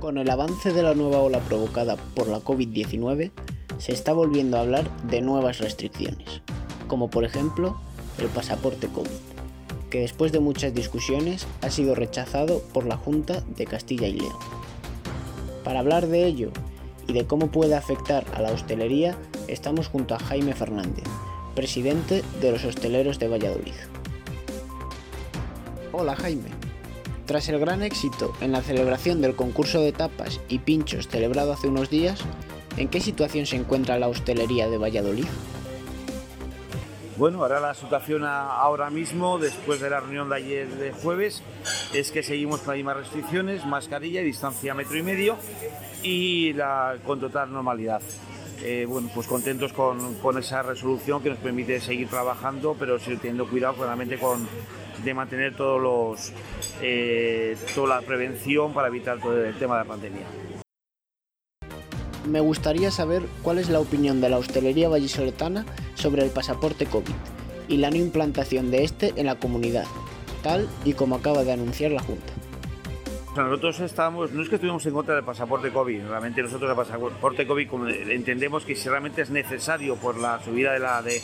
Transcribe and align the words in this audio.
Con 0.00 0.16
el 0.16 0.30
avance 0.30 0.72
de 0.72 0.84
la 0.84 0.94
nueva 0.94 1.18
ola 1.18 1.40
provocada 1.40 1.96
por 1.96 2.28
la 2.28 2.38
COVID-19, 2.38 3.32
se 3.78 3.92
está 3.92 4.12
volviendo 4.12 4.56
a 4.56 4.60
hablar 4.60 4.88
de 5.08 5.20
nuevas 5.20 5.58
restricciones, 5.58 6.40
como 6.86 7.10
por 7.10 7.24
ejemplo 7.24 7.76
el 8.18 8.28
pasaporte 8.28 8.86
COVID, 8.86 9.10
que 9.90 10.00
después 10.00 10.30
de 10.30 10.38
muchas 10.38 10.72
discusiones 10.72 11.48
ha 11.62 11.70
sido 11.70 11.96
rechazado 11.96 12.62
por 12.72 12.86
la 12.86 12.96
Junta 12.96 13.40
de 13.56 13.66
Castilla 13.66 14.06
y 14.06 14.20
León. 14.20 14.36
Para 15.64 15.80
hablar 15.80 16.06
de 16.06 16.26
ello 16.26 16.52
y 17.08 17.12
de 17.12 17.26
cómo 17.26 17.50
puede 17.50 17.74
afectar 17.74 18.24
a 18.34 18.40
la 18.40 18.52
hostelería, 18.52 19.16
estamos 19.48 19.88
junto 19.88 20.14
a 20.14 20.20
Jaime 20.20 20.54
Fernández, 20.54 21.04
presidente 21.56 22.22
de 22.40 22.52
los 22.52 22.64
hosteleros 22.64 23.18
de 23.18 23.26
Valladolid. 23.26 23.74
Hola 25.92 26.14
Jaime. 26.14 26.57
Tras 27.28 27.50
el 27.50 27.58
gran 27.58 27.82
éxito 27.82 28.32
en 28.40 28.52
la 28.52 28.62
celebración 28.62 29.20
del 29.20 29.36
concurso 29.36 29.82
de 29.82 29.92
tapas 29.92 30.40
y 30.48 30.60
pinchos 30.60 31.08
celebrado 31.08 31.52
hace 31.52 31.68
unos 31.68 31.90
días, 31.90 32.24
¿en 32.78 32.88
qué 32.88 33.00
situación 33.00 33.44
se 33.44 33.56
encuentra 33.56 33.98
la 33.98 34.08
hostelería 34.08 34.70
de 34.70 34.78
Valladolid? 34.78 35.26
Bueno, 37.18 37.42
ahora 37.42 37.60
la 37.60 37.74
situación 37.74 38.24
ahora 38.24 38.88
mismo, 38.88 39.38
después 39.38 39.78
de 39.78 39.90
la 39.90 40.00
reunión 40.00 40.30
de 40.30 40.36
ayer 40.36 40.68
de 40.68 40.90
jueves, 40.92 41.42
es 41.92 42.10
que 42.12 42.22
seguimos 42.22 42.60
con 42.60 42.68
las 42.68 42.76
mismas 42.78 42.96
restricciones, 42.96 43.66
mascarilla, 43.66 44.22
distancia 44.22 44.72
metro 44.72 44.96
y 44.96 45.02
medio 45.02 45.36
y 46.02 46.54
la, 46.54 46.96
con 47.04 47.20
total 47.20 47.52
normalidad. 47.52 48.00
Eh, 48.62 48.86
bueno, 48.88 49.10
pues 49.14 49.26
contentos 49.26 49.74
con, 49.74 50.14
con, 50.14 50.38
esa 50.38 50.62
resolución 50.62 51.22
que 51.22 51.28
nos 51.28 51.38
permite 51.38 51.78
seguir 51.78 52.08
trabajando, 52.08 52.74
pero 52.78 52.98
teniendo 52.98 53.46
cuidado 53.46 53.74
claramente 53.74 54.18
con, 54.18 54.48
de 55.04 55.14
mantener 55.14 55.56
todos 55.56 55.80
los, 55.80 56.32
eh, 56.82 57.56
toda 57.74 58.00
la 58.00 58.02
prevención 58.02 58.72
para 58.72 58.88
evitar 58.88 59.18
todo 59.18 59.44
el 59.44 59.54
tema 59.58 59.78
de 59.78 59.84
la 59.84 59.88
pandemia. 59.88 60.26
Me 62.28 62.40
gustaría 62.40 62.90
saber 62.90 63.22
cuál 63.42 63.58
es 63.58 63.70
la 63.70 63.80
opinión 63.80 64.20
de 64.20 64.28
la 64.28 64.38
hostelería 64.38 64.88
vallisoletana 64.88 65.64
sobre 65.94 66.22
el 66.22 66.30
pasaporte 66.30 66.84
COVID 66.86 67.14
y 67.68 67.78
la 67.78 67.90
no 67.90 67.96
implantación 67.96 68.70
de 68.70 68.84
este 68.84 69.12
en 69.16 69.26
la 69.26 69.36
comunidad, 69.36 69.86
tal 70.42 70.68
y 70.84 70.92
como 70.92 71.16
acaba 71.16 71.44
de 71.44 71.52
anunciar 71.52 71.90
la 71.92 72.02
Junta. 72.02 72.32
Nosotros 73.36 73.80
estamos, 73.80 74.32
no 74.32 74.42
es 74.42 74.48
que 74.48 74.56
estuvimos 74.56 74.84
en 74.84 74.92
contra 74.92 75.14
del 75.14 75.24
pasaporte 75.24 75.70
COVID, 75.70 76.08
realmente 76.08 76.42
nosotros 76.42 76.68
el 76.68 76.76
pasaporte 76.76 77.46
COVID 77.46 77.68
entendemos 78.10 78.64
que 78.64 78.74
si 78.74 78.88
realmente 78.88 79.22
es 79.22 79.30
necesario 79.30 79.94
por 79.96 80.18
la 80.18 80.42
subida 80.42 80.72
de 80.72 80.80
la, 80.80 81.02
de, 81.02 81.22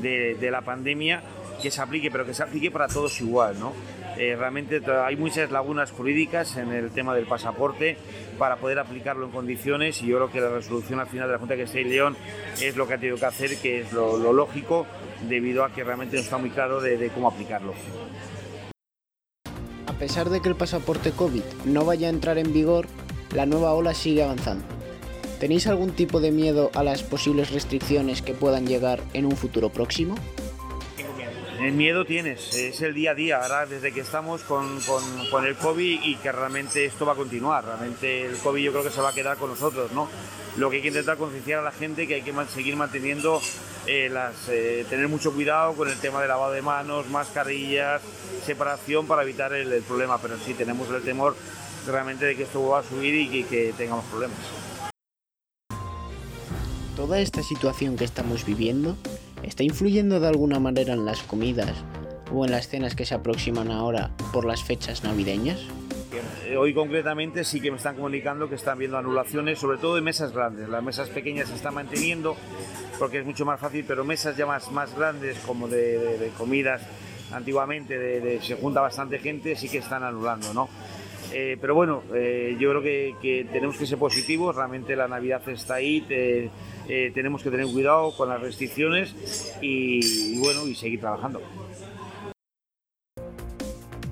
de, 0.00 0.34
de 0.34 0.50
la 0.50 0.62
pandemia, 0.62 1.22
que 1.62 1.70
se 1.70 1.80
aplique, 1.80 2.10
pero 2.10 2.26
que 2.26 2.34
se 2.34 2.42
aplique 2.42 2.70
para 2.70 2.88
todos 2.88 3.18
igual, 3.20 3.58
¿no? 3.58 3.72
Eh, 4.18 4.36
realmente 4.36 4.82
hay 4.90 5.16
muchas 5.16 5.50
lagunas 5.50 5.90
jurídicas 5.90 6.56
en 6.56 6.72
el 6.72 6.90
tema 6.90 7.14
del 7.14 7.26
pasaporte 7.26 7.96
para 8.38 8.56
poder 8.56 8.78
aplicarlo 8.78 9.24
en 9.24 9.32
condiciones 9.32 10.02
y 10.02 10.06
yo 10.06 10.16
creo 10.16 10.30
que 10.30 10.40
la 10.40 10.50
resolución 10.50 11.00
al 11.00 11.06
final 11.06 11.28
de 11.28 11.32
la 11.32 11.38
Junta 11.38 11.54
de 11.54 11.62
Castilla 11.62 11.86
y 11.86 11.90
León 11.90 12.16
es 12.60 12.76
lo 12.76 12.86
que 12.86 12.94
ha 12.94 12.98
tenido 12.98 13.16
que 13.16 13.26
hacer, 13.26 13.56
que 13.56 13.80
es 13.80 13.92
lo, 13.92 14.18
lo 14.18 14.32
lógico, 14.32 14.86
debido 15.28 15.64
a 15.64 15.72
que 15.72 15.84
realmente 15.84 16.16
no 16.16 16.22
está 16.22 16.36
muy 16.36 16.50
claro 16.50 16.80
de, 16.80 16.98
de 16.98 17.08
cómo 17.08 17.28
aplicarlo. 17.28 17.72
A 19.86 19.92
pesar 19.94 20.28
de 20.30 20.40
que 20.40 20.48
el 20.48 20.56
pasaporte 20.56 21.12
COVID 21.12 21.44
no 21.64 21.84
vaya 21.84 22.08
a 22.08 22.10
entrar 22.10 22.36
en 22.36 22.52
vigor, 22.52 22.86
la 23.34 23.46
nueva 23.46 23.72
ola 23.72 23.94
sigue 23.94 24.24
avanzando. 24.24 24.64
¿Tenéis 25.38 25.66
algún 25.66 25.90
tipo 25.90 26.20
de 26.20 26.30
miedo 26.30 26.70
a 26.74 26.84
las 26.84 27.02
posibles 27.02 27.50
restricciones 27.50 28.22
que 28.22 28.34
puedan 28.34 28.66
llegar 28.66 29.00
en 29.12 29.26
un 29.26 29.32
futuro 29.32 29.70
próximo? 29.70 30.14
El 31.62 31.74
miedo 31.74 32.04
tienes, 32.04 32.56
es 32.56 32.82
el 32.82 32.92
día 32.92 33.12
a 33.12 33.14
día, 33.14 33.40
ahora 33.40 33.66
desde 33.66 33.92
que 33.92 34.00
estamos 34.00 34.42
con, 34.42 34.80
con, 35.30 35.46
el 35.46 35.54
COVID 35.54 36.00
y 36.02 36.16
que 36.16 36.32
realmente 36.32 36.84
esto 36.84 37.06
va 37.06 37.12
a 37.12 37.14
continuar, 37.14 37.64
realmente 37.64 38.26
el 38.26 38.36
COVID 38.36 38.60
yo 38.60 38.72
creo 38.72 38.82
que 38.82 38.90
se 38.90 39.00
va 39.00 39.10
a 39.10 39.14
quedar 39.14 39.36
con 39.36 39.50
nosotros, 39.50 39.92
¿no? 39.92 40.08
Lo 40.56 40.68
que 40.68 40.76
hay 40.76 40.82
que 40.82 40.88
intentar 40.88 41.16
concienciar 41.16 41.60
a 41.60 41.62
la 41.62 41.70
gente 41.70 42.08
que 42.08 42.14
hay 42.14 42.22
que 42.22 42.34
seguir 42.52 42.74
manteniendo, 42.74 43.40
eh, 43.86 44.08
las, 44.10 44.48
eh, 44.48 44.84
tener 44.90 45.06
mucho 45.06 45.32
cuidado 45.32 45.74
con 45.74 45.88
el 45.88 45.96
tema 46.00 46.20
de 46.20 46.26
lavado 46.26 46.50
de 46.50 46.62
manos, 46.62 47.08
mascarillas, 47.10 48.02
separación 48.44 49.06
para 49.06 49.22
evitar 49.22 49.52
el, 49.52 49.72
el 49.72 49.82
problema, 49.84 50.18
pero 50.18 50.36
sí 50.38 50.54
tenemos 50.54 50.90
el 50.90 51.02
temor 51.02 51.36
realmente 51.86 52.24
de 52.24 52.34
que 52.34 52.42
esto 52.42 52.66
va 52.66 52.80
a 52.80 52.82
subir 52.82 53.14
y 53.14 53.28
que, 53.28 53.44
que 53.44 53.72
tengamos 53.78 54.04
problemas. 54.06 54.36
Toda 56.96 57.20
esta 57.20 57.44
situación 57.44 57.96
que 57.96 58.04
estamos 58.04 58.44
viviendo 58.44 58.96
¿Está 59.42 59.64
influyendo 59.64 60.20
de 60.20 60.28
alguna 60.28 60.60
manera 60.60 60.94
en 60.94 61.04
las 61.04 61.22
comidas 61.22 61.72
o 62.32 62.44
en 62.44 62.52
las 62.52 62.68
cenas 62.68 62.94
que 62.94 63.04
se 63.04 63.14
aproximan 63.14 63.70
ahora 63.70 64.10
por 64.32 64.44
las 64.44 64.62
fechas 64.62 65.02
navideñas? 65.04 65.58
Hoy 66.56 66.74
concretamente 66.74 67.44
sí 67.44 67.60
que 67.60 67.70
me 67.70 67.78
están 67.78 67.96
comunicando 67.96 68.48
que 68.48 68.54
están 68.54 68.78
viendo 68.78 68.98
anulaciones, 68.98 69.58
sobre 69.58 69.78
todo 69.78 69.94
de 69.94 70.02
mesas 70.02 70.32
grandes. 70.32 70.68
Las 70.68 70.82
mesas 70.82 71.08
pequeñas 71.08 71.48
se 71.48 71.54
están 71.54 71.74
manteniendo 71.74 72.36
porque 72.98 73.18
es 73.18 73.24
mucho 73.24 73.44
más 73.44 73.58
fácil, 73.58 73.84
pero 73.86 74.04
mesas 74.04 74.36
ya 74.36 74.46
más, 74.46 74.70
más 74.70 74.94
grandes 74.96 75.38
como 75.40 75.66
de, 75.66 76.30
comidas 76.36 76.82
antiguamente, 77.32 77.98
de, 77.98 78.40
se 78.42 78.56
junta 78.56 78.80
bastante 78.80 79.18
gente, 79.18 79.56
sí 79.56 79.68
que 79.68 79.78
están 79.78 80.04
anulando, 80.04 80.52
¿no? 80.52 80.68
Eh, 81.32 81.56
pero 81.60 81.74
bueno, 81.74 82.02
eh, 82.14 82.56
yo 82.58 82.70
creo 82.70 82.82
que, 82.82 83.46
tenemos 83.52 83.76
que 83.76 83.86
ser 83.86 83.98
positivos, 83.98 84.54
realmente 84.54 84.96
la 84.96 85.08
Navidad 85.08 85.46
está 85.48 85.74
ahí, 85.74 86.04
eh, 86.08 86.50
tenemos 87.14 87.42
que 87.42 87.50
tener 87.50 87.66
cuidado 87.66 88.14
con 88.16 88.28
las 88.28 88.40
restricciones 88.40 89.56
y 89.62 90.38
bueno, 90.38 90.66
y 90.66 90.74
seguir 90.74 91.00
trabajando. 91.00 91.40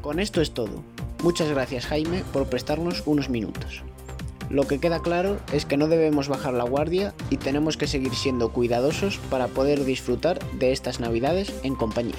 Con 0.00 0.18
esto 0.18 0.40
es 0.40 0.52
todo. 0.52 0.82
Muchas 1.22 1.50
gracias 1.50 1.86
Jaime 1.86 2.24
por 2.32 2.48
prestarnos 2.48 3.02
unos 3.06 3.28
minutos. 3.28 3.82
Lo 4.48 4.66
que 4.66 4.80
queda 4.80 5.00
claro 5.00 5.38
es 5.52 5.66
que 5.66 5.76
no 5.76 5.86
debemos 5.86 6.28
bajar 6.28 6.54
la 6.54 6.64
guardia 6.64 7.14
y 7.28 7.36
tenemos 7.36 7.76
que 7.76 7.86
seguir 7.86 8.14
siendo 8.14 8.52
cuidadosos 8.52 9.18
para 9.30 9.46
poder 9.46 9.84
disfrutar 9.84 10.38
de 10.54 10.72
estas 10.72 10.98
navidades 10.98 11.54
en 11.62 11.76
compañía. 11.76 12.16